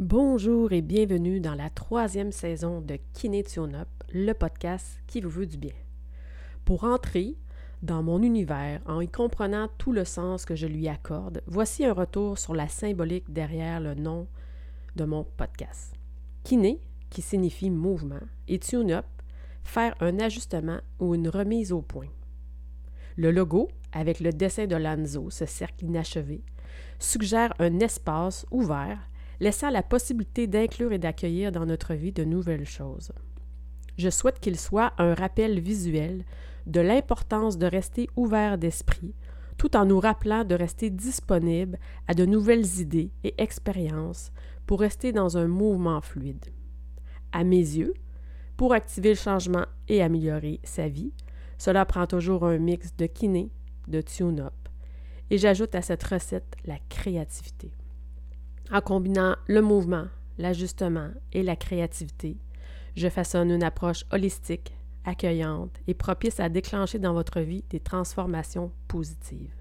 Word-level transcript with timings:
Bonjour 0.00 0.72
et 0.72 0.82
bienvenue 0.82 1.38
dans 1.38 1.54
la 1.54 1.70
troisième 1.70 2.32
saison 2.32 2.80
de 2.80 2.98
Kiné 3.12 3.44
Up, 3.56 3.88
le 4.12 4.32
podcast 4.32 5.00
qui 5.06 5.20
vous 5.20 5.30
veut 5.30 5.46
du 5.46 5.56
bien. 5.56 5.70
Pour 6.64 6.82
entrer 6.82 7.36
dans 7.80 8.02
mon 8.02 8.20
univers 8.20 8.80
en 8.86 9.00
y 9.00 9.06
comprenant 9.06 9.68
tout 9.78 9.92
le 9.92 10.04
sens 10.04 10.46
que 10.46 10.56
je 10.56 10.66
lui 10.66 10.88
accorde, 10.88 11.42
voici 11.46 11.84
un 11.84 11.92
retour 11.92 12.38
sur 12.38 12.56
la 12.56 12.66
symbolique 12.66 13.32
derrière 13.32 13.78
le 13.78 13.94
nom 13.94 14.26
de 14.96 15.04
mon 15.04 15.22
podcast. 15.22 15.94
Kiné, 16.42 16.80
qui 17.08 17.22
signifie 17.22 17.70
mouvement, 17.70 18.26
et 18.48 18.58
Tune 18.58 18.90
Up, 18.90 19.06
faire 19.62 19.94
un 20.00 20.18
ajustement 20.18 20.80
ou 20.98 21.14
une 21.14 21.28
remise 21.28 21.70
au 21.70 21.82
point. 21.82 22.10
Le 23.14 23.30
logo, 23.30 23.68
avec 23.92 24.18
le 24.18 24.32
dessin 24.32 24.66
de 24.66 24.74
Lanzo, 24.74 25.30
ce 25.30 25.46
cercle 25.46 25.84
inachevé, 25.84 26.42
suggère 26.98 27.54
un 27.60 27.78
espace 27.78 28.44
ouvert 28.50 28.98
laissant 29.40 29.70
la 29.70 29.82
possibilité 29.82 30.46
d'inclure 30.46 30.92
et 30.92 30.98
d'accueillir 30.98 31.52
dans 31.52 31.66
notre 31.66 31.94
vie 31.94 32.12
de 32.12 32.24
nouvelles 32.24 32.66
choses. 32.66 33.12
Je 33.96 34.10
souhaite 34.10 34.40
qu'il 34.40 34.58
soit 34.58 34.92
un 34.98 35.14
rappel 35.14 35.60
visuel 35.60 36.24
de 36.66 36.80
l'importance 36.80 37.58
de 37.58 37.66
rester 37.66 38.08
ouvert 38.16 38.58
d'esprit, 38.58 39.14
tout 39.56 39.76
en 39.76 39.84
nous 39.84 40.00
rappelant 40.00 40.44
de 40.44 40.54
rester 40.54 40.90
disponible 40.90 41.78
à 42.08 42.14
de 42.14 42.24
nouvelles 42.24 42.80
idées 42.80 43.12
et 43.22 43.34
expériences 43.38 44.32
pour 44.66 44.80
rester 44.80 45.12
dans 45.12 45.36
un 45.36 45.46
mouvement 45.46 46.00
fluide. 46.00 46.46
À 47.32 47.44
mes 47.44 47.56
yeux, 47.58 47.94
pour 48.56 48.72
activer 48.72 49.10
le 49.10 49.14
changement 49.16 49.66
et 49.88 50.02
améliorer 50.02 50.60
sa 50.64 50.88
vie, 50.88 51.12
cela 51.58 51.84
prend 51.84 52.06
toujours 52.06 52.44
un 52.44 52.58
mix 52.58 52.96
de 52.96 53.06
kiné, 53.06 53.50
de 53.88 54.00
tune-up, 54.00 54.54
et 55.30 55.38
j'ajoute 55.38 55.74
à 55.74 55.82
cette 55.82 56.02
recette 56.02 56.56
la 56.64 56.78
créativité. 56.88 57.72
En 58.72 58.80
combinant 58.80 59.36
le 59.46 59.60
mouvement, 59.60 60.06
l'ajustement 60.38 61.10
et 61.32 61.42
la 61.42 61.56
créativité, 61.56 62.38
je 62.96 63.08
façonne 63.08 63.50
une 63.50 63.62
approche 63.62 64.04
holistique, 64.10 64.74
accueillante 65.04 65.76
et 65.86 65.94
propice 65.94 66.40
à 66.40 66.48
déclencher 66.48 66.98
dans 66.98 67.12
votre 67.12 67.40
vie 67.40 67.64
des 67.70 67.80
transformations 67.80 68.72
positives. 68.88 69.54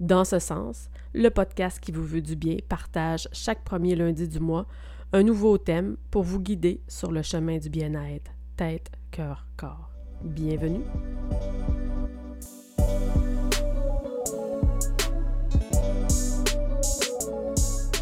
Dans 0.00 0.24
ce 0.24 0.38
sens, 0.38 0.90
le 1.14 1.28
podcast 1.28 1.80
qui 1.80 1.92
vous 1.92 2.04
veut 2.04 2.22
du 2.22 2.36
bien 2.36 2.56
partage 2.68 3.28
chaque 3.32 3.64
premier 3.64 3.94
lundi 3.94 4.28
du 4.28 4.40
mois 4.40 4.66
un 5.12 5.22
nouveau 5.22 5.58
thème 5.58 5.96
pour 6.10 6.22
vous 6.22 6.40
guider 6.40 6.80
sur 6.88 7.10
le 7.10 7.22
chemin 7.22 7.58
du 7.58 7.68
bien-être, 7.68 8.30
tête, 8.56 8.90
cœur, 9.10 9.46
corps. 9.56 9.90
Bienvenue! 10.22 10.84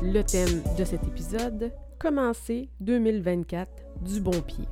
Le 0.01 0.23
thème 0.23 0.63
de 0.79 0.85
cet 0.85 1.03
épisode, 1.09 1.73
commencer 1.99 2.69
2024 2.79 3.69
du 4.01 4.21
bon 4.21 4.41
pied. 4.43 4.65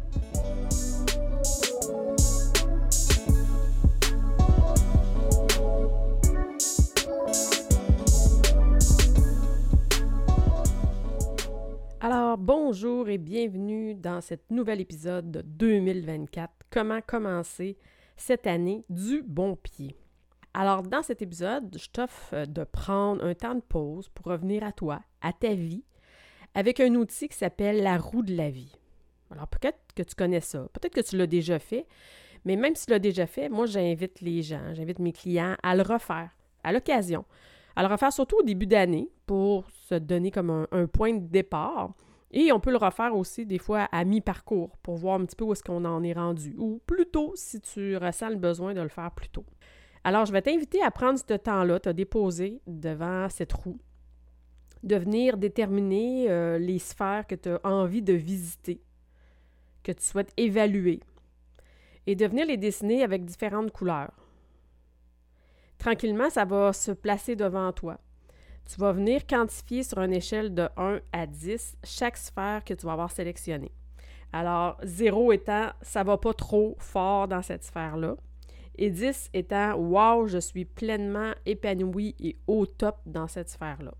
Alors, 12.00 12.38
bonjour 12.38 13.08
et 13.08 13.18
bienvenue 13.18 13.96
dans 13.96 14.20
cet 14.20 14.48
nouvel 14.52 14.80
épisode 14.80 15.32
de 15.32 15.42
2024. 15.42 16.52
Comment 16.70 17.00
commencer 17.00 17.76
cette 18.16 18.46
année 18.46 18.84
du 18.88 19.24
bon 19.26 19.56
pied? 19.56 19.96
Alors, 20.58 20.82
dans 20.82 21.02
cet 21.02 21.20
épisode, 21.20 21.76
je 21.78 21.86
t'offre 21.90 22.32
euh, 22.32 22.46
de 22.46 22.64
prendre 22.64 23.22
un 23.22 23.34
temps 23.34 23.54
de 23.54 23.60
pause 23.60 24.08
pour 24.08 24.32
revenir 24.32 24.64
à 24.64 24.72
toi, 24.72 25.02
à 25.20 25.34
ta 25.34 25.52
vie, 25.52 25.84
avec 26.54 26.80
un 26.80 26.94
outil 26.94 27.28
qui 27.28 27.36
s'appelle 27.36 27.82
la 27.82 27.98
roue 27.98 28.22
de 28.22 28.34
la 28.34 28.48
vie. 28.48 28.74
Alors, 29.30 29.48
peut-être 29.48 29.78
que 29.94 30.02
tu 30.02 30.14
connais 30.14 30.40
ça, 30.40 30.66
peut-être 30.72 30.94
que 30.94 31.02
tu 31.02 31.18
l'as 31.18 31.26
déjà 31.26 31.58
fait, 31.58 31.86
mais 32.46 32.56
même 32.56 32.74
si 32.74 32.86
tu 32.86 32.92
l'as 32.92 32.98
déjà 32.98 33.26
fait, 33.26 33.50
moi, 33.50 33.66
j'invite 33.66 34.22
les 34.22 34.40
gens, 34.40 34.72
j'invite 34.72 34.98
mes 34.98 35.12
clients 35.12 35.56
à 35.62 35.76
le 35.76 35.82
refaire 35.82 36.30
à 36.64 36.72
l'occasion. 36.72 37.26
À 37.76 37.82
le 37.82 37.88
refaire 37.88 38.10
surtout 38.10 38.38
au 38.38 38.42
début 38.42 38.66
d'année 38.66 39.10
pour 39.26 39.66
se 39.90 39.96
donner 39.96 40.30
comme 40.30 40.48
un, 40.48 40.66
un, 40.72 40.86
point 40.86 41.12
de 41.12 41.26
départ. 41.26 41.92
Et 42.30 42.50
on 42.50 42.60
peut 42.60 42.70
le 42.70 42.78
refaire 42.78 43.14
aussi 43.14 43.44
des 43.44 43.58
fois 43.58 43.88
à 43.92 44.04
mi-parcours 44.04 44.74
pour 44.78 44.96
voir 44.96 45.20
un 45.20 45.26
petit 45.26 45.36
peu 45.36 45.44
où 45.44 45.52
est-ce 45.52 45.62
qu'on 45.62 45.84
en 45.84 46.02
est 46.02 46.14
rendu. 46.14 46.54
Ou 46.56 46.80
plutôt 46.86 47.32
si 47.34 47.60
tu 47.60 47.98
ressens 47.98 48.30
le 48.30 48.36
besoin 48.36 48.72
de 48.72 48.80
le 48.80 48.88
faire 48.88 49.10
plus 49.10 49.28
tôt. 49.28 49.44
Alors, 50.06 50.24
je 50.24 50.30
vais 50.30 50.40
t'inviter 50.40 50.80
à 50.84 50.92
prendre 50.92 51.18
ce 51.18 51.34
temps-là, 51.34 51.80
te 51.80 51.88
déposer 51.88 52.60
devant 52.68 53.28
cette 53.28 53.52
roue, 53.52 53.80
de 54.84 54.94
venir 54.94 55.36
déterminer 55.36 56.30
euh, 56.30 56.58
les 56.58 56.78
sphères 56.78 57.26
que 57.26 57.34
tu 57.34 57.48
as 57.48 57.60
envie 57.64 58.02
de 58.02 58.12
visiter, 58.12 58.80
que 59.82 59.90
tu 59.90 60.04
souhaites 60.04 60.32
évaluer, 60.36 61.00
et 62.06 62.14
de 62.14 62.24
venir 62.24 62.46
les 62.46 62.56
dessiner 62.56 63.02
avec 63.02 63.24
différentes 63.24 63.72
couleurs. 63.72 64.12
Tranquillement, 65.76 66.30
ça 66.30 66.44
va 66.44 66.72
se 66.72 66.92
placer 66.92 67.34
devant 67.34 67.72
toi. 67.72 67.98
Tu 68.72 68.78
vas 68.80 68.92
venir 68.92 69.26
quantifier 69.26 69.82
sur 69.82 69.98
une 69.98 70.12
échelle 70.12 70.54
de 70.54 70.68
1 70.76 71.00
à 71.12 71.26
10 71.26 71.78
chaque 71.82 72.16
sphère 72.16 72.62
que 72.64 72.74
tu 72.74 72.86
vas 72.86 72.92
avoir 72.92 73.10
sélectionnée. 73.10 73.72
Alors, 74.32 74.78
0 74.84 75.32
étant, 75.32 75.70
ça 75.82 76.04
ne 76.04 76.06
va 76.06 76.16
pas 76.16 76.32
trop 76.32 76.76
fort 76.78 77.26
dans 77.26 77.42
cette 77.42 77.64
sphère-là 77.64 78.14
et 78.78 78.90
10 78.90 79.30
étant 79.34 79.74
Wow, 79.74 80.26
je 80.26 80.38
suis 80.38 80.64
pleinement 80.64 81.32
épanoui 81.44 82.14
et 82.20 82.36
au 82.46 82.66
top 82.66 82.98
dans 83.06 83.28
cette 83.28 83.48
sphère-là. 83.48 83.94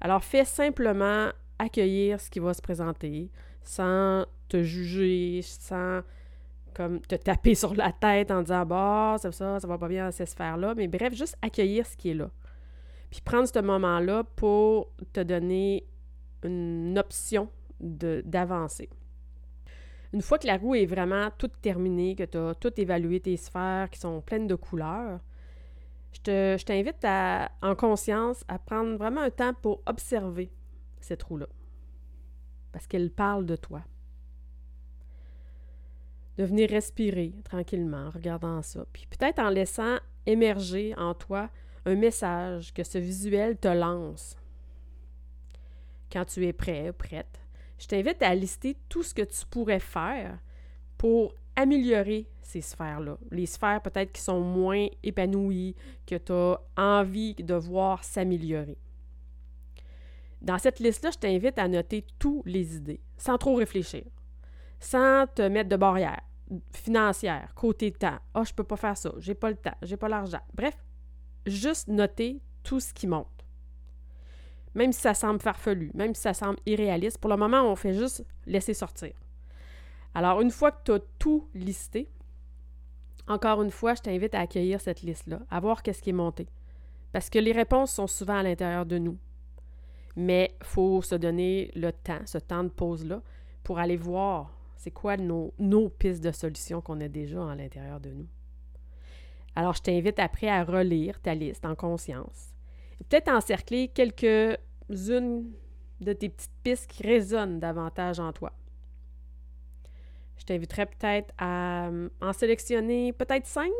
Alors, 0.00 0.22
fais 0.22 0.44
simplement 0.44 1.30
accueillir 1.58 2.20
ce 2.20 2.30
qui 2.30 2.38
va 2.38 2.54
se 2.54 2.62
présenter 2.62 3.30
sans 3.62 4.26
te 4.48 4.62
juger, 4.62 5.40
sans 5.42 6.02
comme 6.74 7.00
te 7.00 7.14
taper 7.14 7.54
sur 7.54 7.74
la 7.74 7.90
tête 7.90 8.30
en 8.30 8.42
disant 8.42 8.66
bah 8.66 9.16
ça 9.18 9.32
ça 9.32 9.58
ça 9.58 9.66
va 9.66 9.78
pas 9.78 9.88
bien 9.88 10.04
dans 10.04 10.12
cette 10.12 10.28
sphère 10.28 10.58
là 10.58 10.74
mais 10.76 10.88
bref 10.88 11.14
juste 11.14 11.34
accueillir 11.40 11.86
ce 11.86 11.96
qui 11.96 12.10
est 12.10 12.14
là. 12.14 12.30
Puis 13.10 13.22
prendre 13.22 13.48
ce 13.48 13.58
moment 13.60 13.98
là 13.98 14.24
pour 14.24 14.92
te 15.12 15.20
donner 15.20 15.86
une 16.42 16.98
option 16.98 17.48
d'avancer 17.80 18.90
une 20.12 20.22
fois 20.22 20.38
que 20.38 20.46
la 20.46 20.56
roue 20.56 20.74
est 20.74 20.86
vraiment 20.86 21.30
toute 21.38 21.60
terminée, 21.60 22.14
que 22.14 22.24
tu 22.24 22.38
as 22.38 22.54
tout 22.54 22.72
évalué 22.80 23.20
tes 23.20 23.36
sphères 23.36 23.90
qui 23.90 23.98
sont 23.98 24.20
pleines 24.20 24.46
de 24.46 24.54
couleurs, 24.54 25.20
je 26.12 26.64
t'invite 26.64 27.04
en 27.62 27.74
conscience 27.74 28.44
à 28.48 28.58
prendre 28.58 28.96
vraiment 28.96 29.20
un 29.20 29.30
temps 29.30 29.54
pour 29.54 29.82
observer 29.86 30.50
cette 31.00 31.22
roue-là. 31.22 31.46
Parce 32.72 32.86
qu'elle 32.86 33.10
parle 33.10 33.46
de 33.46 33.56
toi. 33.56 33.82
De 36.38 36.44
venir 36.44 36.70
respirer 36.70 37.34
tranquillement 37.44 38.06
en 38.06 38.10
regardant 38.10 38.62
ça. 38.62 38.84
Puis 38.92 39.06
peut-être 39.06 39.38
en 39.38 39.48
laissant 39.48 39.96
émerger 40.26 40.94
en 40.96 41.14
toi 41.14 41.50
un 41.84 41.94
message 41.94 42.74
que 42.74 42.82
ce 42.82 42.98
visuel 42.98 43.56
te 43.56 43.68
lance. 43.68 44.36
Quand 46.10 46.24
tu 46.24 46.46
es 46.46 46.52
prêt, 46.52 46.92
prête, 46.92 47.40
je 47.78 47.86
t'invite 47.86 48.22
à 48.22 48.34
lister 48.34 48.76
tout 48.88 49.02
ce 49.02 49.14
que 49.14 49.22
tu 49.22 49.46
pourrais 49.46 49.80
faire 49.80 50.38
pour 50.96 51.34
améliorer 51.56 52.26
ces 52.42 52.60
sphères-là. 52.60 53.18
Les 53.30 53.46
sphères 53.46 53.82
peut-être 53.82 54.12
qui 54.12 54.20
sont 54.20 54.40
moins 54.40 54.86
épanouies, 55.02 55.74
que 56.06 56.16
tu 56.16 56.32
as 56.32 56.60
envie 56.76 57.34
de 57.34 57.54
voir 57.54 58.04
s'améliorer. 58.04 58.78
Dans 60.42 60.58
cette 60.58 60.78
liste-là, 60.78 61.10
je 61.10 61.18
t'invite 61.18 61.58
à 61.58 61.66
noter 61.66 62.06
toutes 62.18 62.46
les 62.46 62.76
idées, 62.76 63.00
sans 63.16 63.38
trop 63.38 63.54
réfléchir, 63.54 64.04
sans 64.78 65.26
te 65.34 65.42
mettre 65.42 65.70
de 65.70 65.76
barrières 65.76 66.22
financières, 66.72 67.52
côté 67.54 67.90
temps. 67.90 68.18
Ah, 68.34 68.40
oh, 68.40 68.44
je 68.44 68.52
peux 68.52 68.64
pas 68.64 68.76
faire 68.76 68.96
ça, 68.96 69.12
j'ai 69.18 69.34
pas 69.34 69.50
le 69.50 69.56
temps, 69.56 69.76
j'ai 69.82 69.96
pas 69.96 70.08
l'argent. 70.08 70.40
Bref, 70.54 70.76
juste 71.46 71.88
noter 71.88 72.40
tout 72.62 72.80
ce 72.80 72.92
qui 72.92 73.06
monte 73.06 73.35
même 74.76 74.92
si 74.92 75.00
ça 75.00 75.14
semble 75.14 75.40
farfelu, 75.40 75.90
même 75.94 76.14
si 76.14 76.20
ça 76.20 76.34
semble 76.34 76.58
irréaliste. 76.66 77.18
Pour 77.18 77.30
le 77.30 77.36
moment, 77.36 77.62
on 77.62 77.76
fait 77.76 77.94
juste 77.94 78.24
laisser 78.46 78.74
sortir. 78.74 79.12
Alors, 80.14 80.42
une 80.42 80.50
fois 80.50 80.70
que 80.70 80.84
tu 80.84 80.92
as 80.92 81.00
tout 81.18 81.48
listé, 81.54 82.08
encore 83.26 83.62
une 83.62 83.70
fois, 83.70 83.94
je 83.94 84.02
t'invite 84.02 84.34
à 84.34 84.40
accueillir 84.40 84.80
cette 84.80 85.00
liste-là, 85.00 85.40
à 85.50 85.60
voir 85.60 85.82
qu'est-ce 85.82 86.02
qui 86.02 86.10
est 86.10 86.12
monté. 86.12 86.46
Parce 87.10 87.30
que 87.30 87.38
les 87.38 87.52
réponses 87.52 87.92
sont 87.92 88.06
souvent 88.06 88.36
à 88.36 88.42
l'intérieur 88.42 88.84
de 88.84 88.98
nous. 88.98 89.16
Mais 90.14 90.54
il 90.60 90.66
faut 90.66 91.00
se 91.00 91.14
donner 91.14 91.70
le 91.74 91.90
temps, 91.92 92.20
ce 92.26 92.38
temps 92.38 92.62
de 92.62 92.68
pause-là, 92.68 93.22
pour 93.64 93.78
aller 93.78 93.96
voir 93.96 94.52
c'est 94.76 94.90
quoi 94.90 95.16
nos, 95.16 95.54
nos 95.58 95.88
pistes 95.88 96.22
de 96.22 96.32
solutions 96.32 96.82
qu'on 96.82 97.00
a 97.00 97.08
déjà 97.08 97.50
à 97.50 97.54
l'intérieur 97.54 97.98
de 97.98 98.10
nous. 98.10 98.26
Alors, 99.54 99.72
je 99.72 99.80
t'invite 99.80 100.18
après 100.18 100.48
à 100.50 100.64
relire 100.64 101.18
ta 101.20 101.34
liste 101.34 101.64
en 101.64 101.74
conscience. 101.74 102.54
Peut-être 103.08 103.28
encercler 103.28 103.88
quelques 103.88 104.58
une 104.88 105.52
de 106.00 106.12
tes 106.12 106.28
petites 106.28 106.50
pistes 106.62 106.90
qui 106.90 107.02
résonnent 107.02 107.58
davantage 107.58 108.20
en 108.20 108.32
toi. 108.32 108.52
Je 110.38 110.44
t'inviterais 110.44 110.86
peut-être 110.86 111.32
à 111.38 111.88
euh, 111.88 112.08
en 112.20 112.32
sélectionner 112.32 113.12
peut-être 113.12 113.46
cinq. 113.46 113.72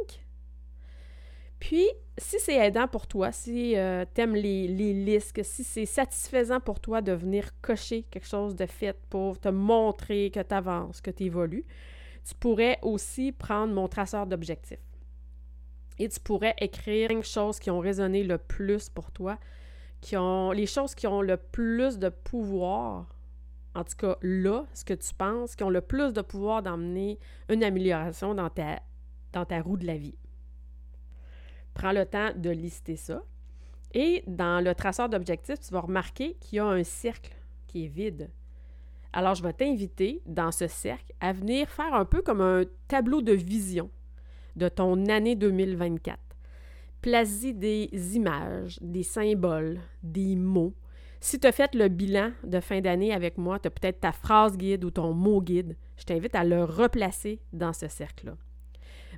Puis, 1.58 1.86
si 2.18 2.38
c'est 2.38 2.56
aidant 2.56 2.88
pour 2.88 3.06
toi, 3.06 3.32
si 3.32 3.76
euh, 3.76 4.04
tu 4.14 4.20
aimes 4.20 4.34
les, 4.34 4.68
les 4.68 4.92
listes, 4.92 5.42
si 5.42 5.64
c'est 5.64 5.86
satisfaisant 5.86 6.60
pour 6.60 6.80
toi 6.80 7.00
de 7.00 7.12
venir 7.12 7.50
cocher 7.60 8.02
quelque 8.04 8.26
chose 8.26 8.54
de 8.56 8.66
fait 8.66 8.96
pour 9.08 9.38
te 9.38 9.48
montrer 9.48 10.30
que 10.30 10.40
tu 10.40 10.54
avances, 10.54 11.00
que 11.00 11.10
tu 11.10 11.24
évolues, 11.24 11.64
tu 12.26 12.34
pourrais 12.34 12.78
aussi 12.82 13.32
prendre 13.32 13.72
mon 13.72 13.88
traceur 13.88 14.26
d'objectifs. 14.26 14.80
Et 15.98 16.08
tu 16.08 16.20
pourrais 16.20 16.54
écrire 16.58 17.10
les 17.10 17.22
choses 17.22 17.58
qui 17.58 17.70
ont 17.70 17.78
résonné 17.78 18.22
le 18.22 18.36
plus 18.36 18.90
pour 18.90 19.10
toi, 19.10 19.38
qui 20.00 20.16
ont 20.16 20.52
les 20.52 20.66
choses 20.66 20.94
qui 20.94 21.06
ont 21.06 21.22
le 21.22 21.36
plus 21.36 21.98
de 21.98 22.08
pouvoir, 22.08 23.06
en 23.74 23.84
tout 23.84 23.96
cas 23.96 24.16
là, 24.22 24.66
ce 24.74 24.84
que 24.84 24.94
tu 24.94 25.14
penses, 25.14 25.56
qui 25.56 25.64
ont 25.64 25.70
le 25.70 25.80
plus 25.80 26.12
de 26.12 26.22
pouvoir 26.22 26.62
d'emmener 26.62 27.18
une 27.48 27.64
amélioration 27.64 28.34
dans 28.34 28.50
ta, 28.50 28.80
dans 29.32 29.44
ta 29.44 29.60
roue 29.60 29.76
de 29.76 29.86
la 29.86 29.96
vie. 29.96 30.16
Prends 31.74 31.92
le 31.92 32.06
temps 32.06 32.30
de 32.34 32.50
lister 32.50 32.96
ça. 32.96 33.22
Et 33.92 34.24
dans 34.26 34.64
le 34.64 34.74
traceur 34.74 35.08
d'objectifs, 35.08 35.60
tu 35.60 35.72
vas 35.72 35.80
remarquer 35.80 36.34
qu'il 36.34 36.56
y 36.56 36.58
a 36.60 36.66
un 36.66 36.84
cercle 36.84 37.34
qui 37.66 37.84
est 37.84 37.88
vide. 37.88 38.30
Alors, 39.12 39.34
je 39.34 39.42
vais 39.42 39.52
t'inviter 39.52 40.22
dans 40.26 40.52
ce 40.52 40.66
cercle 40.66 41.14
à 41.20 41.32
venir 41.32 41.68
faire 41.68 41.94
un 41.94 42.04
peu 42.04 42.20
comme 42.22 42.40
un 42.40 42.64
tableau 42.88 43.22
de 43.22 43.32
vision 43.32 43.90
de 44.56 44.68
ton 44.68 45.06
année 45.06 45.36
2024. 45.36 46.25
Place-y 47.02 47.54
des 47.54 48.16
images, 48.16 48.78
des 48.80 49.02
symboles, 49.02 49.80
des 50.02 50.34
mots. 50.36 50.74
Si 51.20 51.38
tu 51.38 51.46
as 51.46 51.52
fait 51.52 51.74
le 51.74 51.88
bilan 51.88 52.32
de 52.44 52.60
fin 52.60 52.80
d'année 52.80 53.12
avec 53.12 53.38
moi, 53.38 53.58
tu 53.58 53.68
as 53.68 53.70
peut-être 53.70 54.00
ta 54.00 54.12
phrase 54.12 54.56
guide 54.56 54.84
ou 54.84 54.90
ton 54.90 55.12
mot 55.12 55.40
guide. 55.40 55.76
Je 55.96 56.04
t'invite 56.04 56.34
à 56.34 56.44
le 56.44 56.64
replacer 56.64 57.40
dans 57.52 57.72
ce 57.72 57.88
cercle-là. 57.88 58.36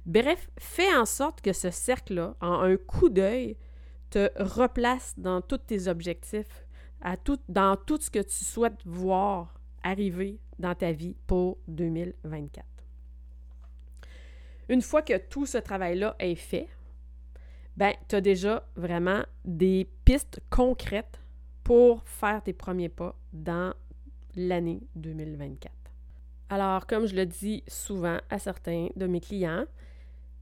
Bref, 0.07 0.49
fais 0.59 0.95
en 0.95 1.05
sorte 1.05 1.41
que 1.41 1.53
ce 1.53 1.71
cercle-là, 1.71 2.35
en 2.41 2.61
un 2.61 2.77
coup 2.77 3.09
d'œil, 3.09 3.57
te 4.11 4.31
replace 4.43 5.15
dans 5.19 5.41
tous 5.41 5.59
tes 5.59 5.89
objectifs, 5.89 6.67
à 7.01 7.17
tout, 7.17 7.39
dans 7.49 7.77
tout 7.77 7.99
ce 8.01 8.11
que 8.11 8.21
tu 8.21 8.45
souhaites 8.45 8.81
voir 8.85 9.55
arriver 9.83 10.39
dans 10.59 10.75
ta 10.75 10.93
vie 10.93 11.17
pour 11.27 11.59
2024. 11.69 12.65
Une 14.71 14.83
fois 14.83 15.03
que 15.03 15.17
tout 15.17 15.47
ce 15.47 15.59
travail-là 15.59 16.17
est 16.19 16.35
fait, 16.35 16.69
ben, 17.79 17.95
tu 18.09 18.17
as 18.17 18.21
déjà 18.21 18.67
vraiment 18.75 19.23
des 19.45 19.89
pistes 20.05 20.41
concrètes 20.51 21.21
pour 21.63 22.03
faire 22.03 22.43
tes 22.43 22.53
premiers 22.53 22.89
pas 22.89 23.15
dans 23.33 23.73
l'année 24.35 24.81
2024. 24.97 25.73
Alors, 26.51 26.89
comme 26.89 27.07
je 27.07 27.15
le 27.15 27.25
dis 27.25 27.63
souvent 27.69 28.19
à 28.31 28.41
certains 28.41 28.89
de 28.97 29.07
mes 29.07 29.21
clients, 29.21 29.65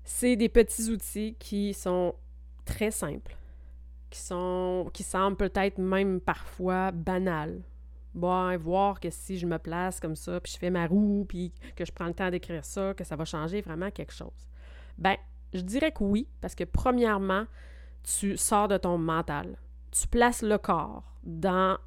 c'est 0.02 0.36
des 0.36 0.48
petits 0.48 0.88
outils 0.90 1.36
qui 1.38 1.74
sont 1.74 2.14
très 2.64 2.90
simples, 2.90 3.36
qui, 4.08 4.20
sont, 4.20 4.88
qui 4.94 5.02
semblent 5.02 5.36
peut-être 5.36 5.76
même 5.76 6.22
parfois 6.22 6.90
banals. 6.90 7.60
Bon, 8.14 8.56
voir 8.56 8.98
que 8.98 9.10
si 9.10 9.36
je 9.36 9.44
me 9.44 9.58
place 9.58 10.00
comme 10.00 10.16
ça, 10.16 10.40
puis 10.40 10.54
je 10.54 10.58
fais 10.58 10.70
ma 10.70 10.86
roue, 10.86 11.26
puis 11.28 11.52
que 11.74 11.84
je 11.84 11.92
prends 11.92 12.06
le 12.06 12.14
temps 12.14 12.30
d'écrire 12.30 12.64
ça, 12.64 12.94
que 12.94 13.04
ça 13.04 13.14
va 13.14 13.26
changer 13.26 13.60
vraiment 13.60 13.90
quelque 13.90 14.14
chose. 14.14 14.48
Ben, 14.96 15.16
je 15.56 15.62
dirais 15.62 15.92
que 15.92 16.04
oui, 16.04 16.28
parce 16.40 16.54
que 16.54 16.64
premièrement, 16.64 17.46
tu 18.02 18.36
sors 18.36 18.68
de 18.68 18.76
ton 18.76 18.98
mental. 18.98 19.58
Tu 19.90 20.06
places 20.06 20.42
le 20.42 20.58
corps 20.58 21.02
dans 21.24 21.78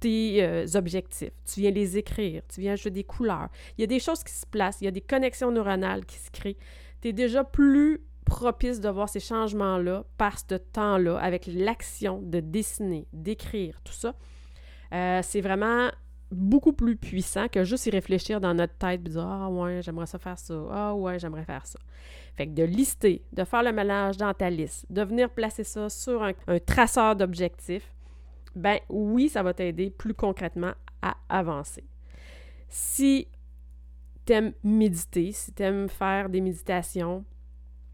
tes 0.00 0.44
euh, 0.44 0.66
objectifs. 0.74 1.32
Tu 1.44 1.60
viens 1.60 1.70
les 1.70 1.96
écrire, 1.96 2.42
tu 2.48 2.60
viens 2.60 2.74
ajouter 2.74 2.90
des 2.90 3.04
couleurs. 3.04 3.48
Il 3.76 3.80
y 3.80 3.84
a 3.84 3.86
des 3.86 4.00
choses 4.00 4.22
qui 4.22 4.32
se 4.32 4.46
placent, 4.46 4.80
il 4.80 4.84
y 4.84 4.88
a 4.88 4.92
des 4.92 5.00
connexions 5.00 5.50
neuronales 5.50 6.04
qui 6.04 6.18
se 6.18 6.30
créent 6.30 6.56
tu 7.00 7.08
es 7.08 7.12
déjà 7.12 7.44
plus 7.44 8.00
propice 8.24 8.80
de 8.80 8.88
voir 8.88 9.08
ces 9.08 9.20
changements-là 9.20 10.04
par 10.16 10.38
ce 10.38 10.54
temps-là, 10.54 11.18
avec 11.18 11.46
l'action 11.46 12.20
de 12.22 12.40
dessiner, 12.40 13.06
d'écrire, 13.12 13.80
tout 13.82 13.92
ça. 13.92 14.14
Euh, 14.92 15.20
c'est 15.22 15.40
vraiment 15.40 15.90
beaucoup 16.30 16.72
plus 16.72 16.96
puissant 16.96 17.48
que 17.48 17.64
juste 17.64 17.86
y 17.86 17.90
réfléchir 17.90 18.40
dans 18.40 18.54
notre 18.54 18.74
tête 18.74 19.00
et 19.06 19.10
dire 19.10 19.26
Ah 19.26 19.48
ouais, 19.48 19.80
j'aimerais 19.82 20.06
ça 20.06 20.18
faire 20.18 20.38
ça. 20.38 20.54
Ah 20.70 20.94
ouais, 20.94 21.18
j'aimerais 21.18 21.44
faire 21.44 21.66
ça. 21.66 21.78
Fait 22.36 22.46
que 22.46 22.52
de 22.52 22.64
lister, 22.64 23.22
de 23.32 23.44
faire 23.44 23.62
le 23.62 23.72
mélange 23.72 24.16
dans 24.16 24.32
ta 24.34 24.50
liste, 24.50 24.86
de 24.90 25.02
venir 25.02 25.30
placer 25.30 25.64
ça 25.64 25.88
sur 25.88 26.22
un, 26.22 26.32
traceur 26.64 27.16
d'objectifs, 27.16 27.94
ben 28.54 28.78
oui, 28.88 29.28
ça 29.28 29.42
va 29.42 29.54
t'aider 29.54 29.90
plus 29.90 30.14
concrètement 30.14 30.72
à 31.02 31.16
avancer. 31.28 31.84
Si 32.68 33.28
t'aimes 34.24 34.52
méditer, 34.62 35.32
si 35.32 35.52
tu 35.52 35.62
aimes 35.62 35.88
faire 35.88 36.28
des 36.28 36.40
méditations, 36.40 37.24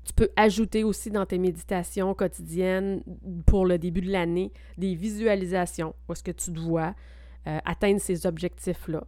tu 0.04 0.12
peux 0.12 0.28
ajouter 0.36 0.84
aussi 0.84 1.10
dans 1.10 1.25
tes 1.25 1.38
méditations 1.38 2.12
quotidiennes 2.14 3.02
pour 3.46 3.64
le 3.64 3.78
début 3.78 4.02
de 4.02 4.10
l'année 4.10 4.52
des 4.76 4.94
visualisations 4.94 5.94
où 6.08 6.12
est-ce 6.12 6.22
que 6.22 6.31
tu 6.31 6.50
dois 6.50 6.94
euh, 7.46 7.58
atteindre 7.64 8.00
ces 8.00 8.26
objectifs-là. 8.26 9.05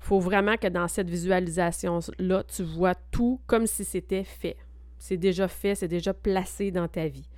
Il 0.00 0.06
faut 0.06 0.20
vraiment 0.20 0.56
que 0.56 0.68
dans 0.68 0.88
cette 0.88 1.10
visualisation-là, 1.10 2.44
tu 2.44 2.62
vois 2.62 2.94
tout 3.10 3.40
comme 3.46 3.66
si 3.66 3.84
c'était 3.84 4.24
fait. 4.24 4.56
C'est 4.98 5.16
déjà 5.16 5.48
fait, 5.48 5.74
c'est 5.74 5.88
déjà 5.88 6.12
placé 6.12 6.70
dans 6.70 6.88
ta 6.88 7.08
vie. 7.08 7.28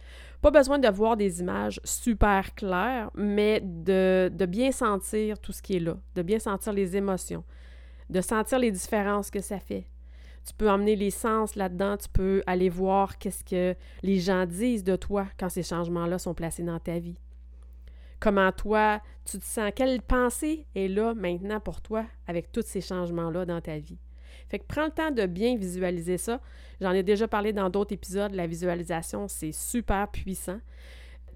Pas 0.41 0.50
besoin 0.50 0.79
de 0.81 0.89
voir 0.89 1.17
des 1.17 1.41
images 1.41 1.81
super 1.85 2.55
claires, 2.55 3.11
mais 3.15 3.61
de, 3.62 4.31
de 4.33 4.47
bien 4.47 4.73
sentir 4.73 5.39
tout 5.39 5.53
ce 5.53 5.62
qui 5.62 5.77
est 5.77 5.81
là, 5.81 5.97
de 6.17 6.23
bien 6.23 6.41
sentir 6.41 6.73
les 6.73 6.97
émotions, 6.97 7.44
de 8.11 8.21
sentir 8.21 8.59
les 8.59 8.73
différences 8.73 9.31
que 9.31 9.41
ça 9.41 9.61
fait. 9.61 9.87
Tu 10.44 10.53
peux 10.55 10.69
emmener 10.69 10.97
les 10.97 11.11
sens 11.11 11.55
là-dedans, 11.55 11.97
tu 11.97 12.09
peux 12.09 12.43
aller 12.47 12.69
voir 12.69 13.19
qu'est-ce 13.19 13.44
que 13.44 13.77
les 14.03 14.19
gens 14.19 14.44
disent 14.44 14.83
de 14.83 14.97
toi 14.97 15.29
quand 15.39 15.49
ces 15.49 15.62
changements-là 15.62 16.19
sont 16.19 16.35
placés 16.35 16.65
dans 16.65 16.81
ta 16.81 16.99
vie. 16.99 17.17
Comment 18.23 18.53
toi, 18.53 19.03
tu 19.25 19.37
te 19.41 19.45
sens, 19.45 19.73
quelle 19.75 20.01
pensée 20.01 20.65
est 20.77 20.87
là 20.87 21.13
maintenant 21.13 21.59
pour 21.59 21.81
toi 21.81 22.05
avec 22.29 22.53
tous 22.53 22.63
ces 22.65 22.81
changements-là 22.81 23.45
dans 23.47 23.61
ta 23.61 23.81
vie? 23.81 23.99
Fait 24.49 24.61
que 24.61 24.65
prends 24.65 24.85
le 24.85 24.93
temps 24.93 25.11
de 25.11 25.27
bien 25.27 25.57
visualiser 25.57 26.19
ça. 26.19 26.41
J'en 26.81 26.93
ai 26.93 27.03
déjà 27.03 27.27
parlé 27.27 27.53
dans 27.53 27.69
d'autres 27.69 27.95
épisodes, 27.95 28.33
la 28.33 28.47
visualisation, 28.47 29.27
c'est 29.27 29.51
super 29.51 30.07
puissant. 30.07 30.61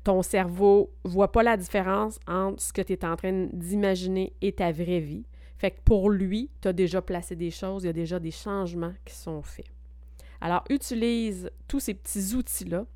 Ton 0.05 0.23
cerveau 0.23 0.93
voit 1.03 1.33
pas 1.33 1.43
la 1.43 1.57
différence 1.57 2.21
entre 2.29 2.63
ce 2.63 2.73
que 2.73 2.83
tu 2.83 2.93
es 2.93 3.05
en 3.05 3.17
train 3.17 3.49
d'imaginer 3.53 4.33
et 4.41 4.53
ta 4.53 4.71
vraie 4.71 5.01
vie. 5.01 5.25
Fait 5.59 5.73
que 5.73 5.81
pour 5.85 6.09
lui, 6.09 6.51
tu 6.63 6.69
as 6.69 6.73
déjà 6.73 7.03
placé 7.03 7.35
des 7.35 7.51
choses, 7.51 7.83
il 7.83 7.87
y 7.87 7.91
a 7.91 7.95
déjà 7.95 8.21
des 8.21 8.31
changements 8.31 8.95
qui 9.05 9.17
sont 9.17 9.43
faits. 9.43 9.67
Alors, 10.41 10.63
utilise 10.71 11.51
tous 11.67 11.81
ces 11.81 11.95
petits 11.95 12.37
outils-là 12.37 12.87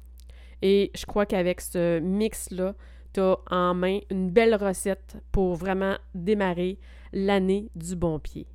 et 0.63 0.93
je 0.95 1.07
crois 1.07 1.27
qu'avec 1.27 1.61
ce 1.61 1.99
mix-là, 1.99 2.77
tu 3.13 3.21
as 3.21 3.39
en 3.51 3.75
main 3.75 4.01
une 4.11 4.31
belle 4.31 4.55
recette 4.55 5.17
pour 5.33 5.55
vraiment 5.55 5.97
démarrer 6.15 6.79
l'année 7.13 7.71
du 7.75 7.97
bon 7.97 8.19
pied. 8.19 8.47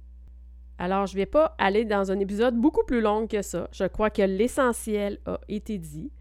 Alors, 0.77 1.05
je 1.05 1.13
ne 1.13 1.19
vais 1.19 1.25
pas 1.25 1.55
aller 1.57 1.85
dans 1.85 2.11
un 2.11 2.19
épisode 2.19 2.55
beaucoup 2.55 2.83
plus 2.83 2.99
long 3.01 3.27
que 3.27 3.41
ça. 3.41 3.69
Je 3.71 3.85
crois 3.85 4.09
que 4.09 4.21
l'essentiel 4.21 5.19
a 5.25 5.39
été 5.47 5.77
dit. 5.77 6.11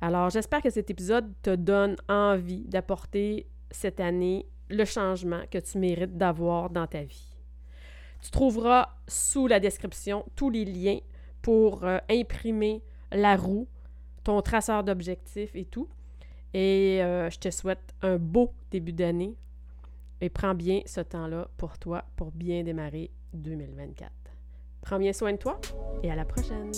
Alors, 0.00 0.30
j'espère 0.30 0.60
que 0.60 0.70
cet 0.70 0.90
épisode 0.90 1.32
te 1.42 1.54
donne 1.54 1.96
envie 2.08 2.64
d'apporter 2.64 3.46
cette 3.70 4.00
année 4.00 4.46
le 4.68 4.84
changement 4.84 5.42
que 5.50 5.58
tu 5.58 5.78
mérites 5.78 6.18
d'avoir 6.18 6.70
dans 6.70 6.86
ta 6.86 7.02
vie. 7.02 7.36
Tu 8.22 8.30
trouveras 8.30 8.88
sous 9.08 9.46
la 9.46 9.60
description 9.60 10.24
tous 10.36 10.50
les 10.50 10.64
liens 10.64 10.98
pour 11.40 11.84
euh, 11.84 11.98
imprimer 12.10 12.82
la 13.10 13.36
roue, 13.36 13.66
ton 14.24 14.40
traceur 14.42 14.84
d'objectifs 14.84 15.54
et 15.54 15.64
tout. 15.64 15.88
Et 16.54 17.02
euh, 17.02 17.30
je 17.30 17.38
te 17.38 17.50
souhaite 17.50 17.94
un 18.02 18.16
beau 18.16 18.52
début 18.70 18.92
d'année 18.92 19.36
et 20.20 20.28
prends 20.28 20.54
bien 20.54 20.80
ce 20.86 21.00
temps-là 21.00 21.48
pour 21.56 21.78
toi 21.78 22.04
pour 22.16 22.30
bien 22.30 22.62
démarrer 22.62 23.10
2024. 23.34 24.10
Prends 24.82 24.98
bien 24.98 25.12
soin 25.12 25.32
de 25.32 25.38
toi 25.38 25.60
et 26.02 26.10
à 26.10 26.14
la 26.14 26.24
prochaine. 26.24 26.72